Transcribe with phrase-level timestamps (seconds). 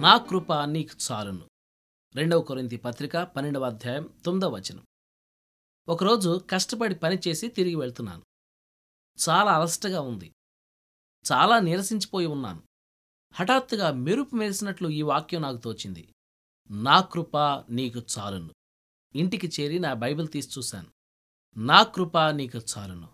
[0.00, 1.48] నా కృప నీకు చాలును.
[2.14, 4.86] రెండవ కొరింతి పత్రిక పన్నెండవ అధ్యాయం తొమ్మిదవ వచనం.
[5.88, 8.22] ఒకరోజు కష్టపడి పనిచేసి తిరిగి వెళ్తున్నాను.
[9.28, 10.32] చాలా అలసటగా ఉంది.
[11.32, 12.62] చాలా నీరసించిపోయి ఉన్నాను.
[13.32, 16.14] హఠాత్తుగా మెరుపు మెరిసినట్లు ఈ వాక్యం నాకు తోచింది.
[16.70, 17.38] నా కృప
[17.70, 18.50] నీకు చాలును.
[19.14, 20.90] ఇంటికి చేరి నా బైబిల్ తీసి చూశాను.
[21.56, 23.08] నా కృప నీకు చాలును.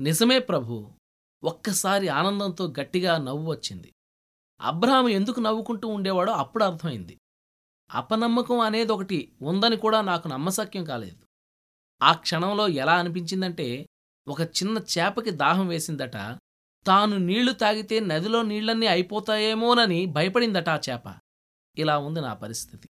[0.00, 0.92] నిజమే ప్రభు
[1.44, 3.92] ఒక్కసారి ఆనందంతో గట్టిగా నవ్వు వచ్చింది.
[4.60, 7.18] అబ్రహాం ఎందుకు నవ్వుకుంటూ ఉండేవాడో అప్పుడు అర్థమైంది.
[7.90, 11.26] అపనమ్మకం అనేది ఒకటి ఉందని కూడా నాకు నమ్మశక్యం కాలేదు.
[12.02, 13.86] ఆ క్షణంలో ఎలా అనిపించిందంటే
[14.28, 16.16] ఒక చిన్న చేపకి దాహం వేసిందట.
[16.86, 21.18] తాను నీళ్ళు తాగితే నదిలో నీళ్ళన్నీ అయిపోతాయేమోనని భయపడిందట ఆ చేప.
[21.78, 22.88] ఇలా ఉంది నా పరిస్థితి.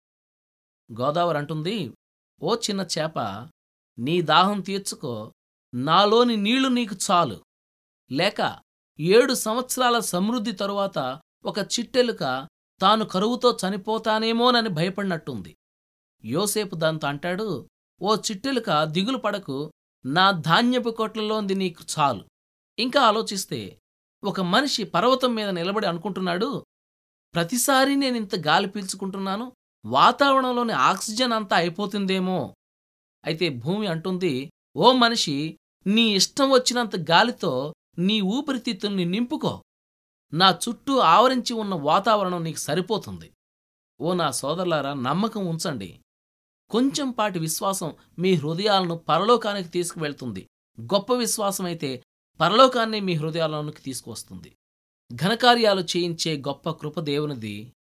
[1.01, 1.93] గోదావరి అంటుంది
[2.41, 3.19] ఓ చిన్న చేప
[3.99, 5.33] నీ దాహం తీర్చుకో.
[5.73, 7.45] నాలోని నీళ్ళు నీకు చాలు.
[8.11, 8.59] లేక
[8.99, 12.47] ఏడు సంవత్సరాల సమృద్ధి తరువాత ఒక చిట్టెలుక
[12.81, 15.55] తాను కరువుతో చనిపోతానేమోనని భయపడినట్టుంది.
[16.25, 17.69] యోసేపు దాంతో అంటాడు
[18.01, 19.71] ఓ చిట్టెలుక దిగులు పడకు
[20.05, 22.23] నా ధాన్యపు కొట్లలోంది నీకు చాలు.
[22.79, 23.79] ఇంకా ఆలోచిస్తే
[24.23, 26.65] ఒక మనిషి పర్వతం మీద నిలబడి అనుకుంటున్నాడు
[27.33, 29.53] ప్రతిసారి నేనింత గాలి పీల్చుకుంటున్నాను
[29.85, 32.55] వాతావరణంలోని ఆక్సిజన్ అంతా అయిపోతుందేమో.
[33.25, 35.57] అయితే భూమి అంటుంది ఓ మనిషి
[35.87, 39.61] నీ ఇష్టం వచ్చినంత గాలితో నీ ఊపిరితిత్తుల్ని నింపుకో.
[40.35, 43.31] నా చుట్టూ ఆవరించి ఉన్న వాతావరణం నీకు సరిపోతుంది.
[44.01, 45.99] ఓ నా సోదరులారా నమ్మకం ఉంచండి.
[46.69, 50.47] కొంచెంపాటి విశ్వాసం మీ హృదయాలను పరలోకానికి తీసుకువెళ్తుంది.
[50.81, 52.03] గొప్ప విశ్వాసమైతే
[52.39, 54.55] పరలోకాన్ని మీ హృదయాలలోనికి తీసుకువస్తుంది.
[55.13, 57.73] ఘనకార్యాలు చేయించే గొప్ప కృప దేవునిది.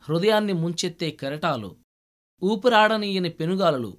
[0.00, 1.76] హృదయాన్ని ముంచెత్తే కెరటాలు
[2.42, 3.98] ఊపిరాడనీయని పెనుగాలులు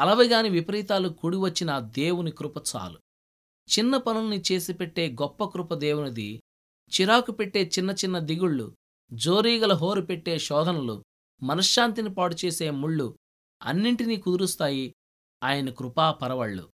[0.00, 2.98] అలవగాని విపరీతాలు కూడివచ్చిన దేవుని కృప చాలు.
[3.68, 6.42] చిన్న పనుల్ని చేసిపెట్టే గొప్ప కృప దేవునిది.
[6.88, 8.76] చిరాకు పెట్టే చిన్న చిన్న దిగుళ్ళు
[9.12, 11.04] జోరీగల హోరు పెట్టే శోధనలు
[11.42, 13.18] మనశ్శాంతిని పాడుచేసే ముళ్ళు
[13.62, 14.94] అన్నింటినీ కుదురుస్తాయి.
[15.44, 16.68] ఆయన కృపా పరవళ్ళు.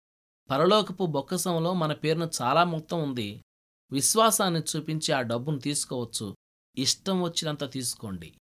[0.49, 3.43] పరలోకపు బొక్కసంలో మన పేరున చాలా మొత్తం ఉంది.
[3.91, 6.35] విశ్వాసాన్ని చూపించి ఆ డబ్బును తీసుకోవచ్చు.
[6.77, 8.33] ఇష్టం వచ్చినంత తీసుకోండి.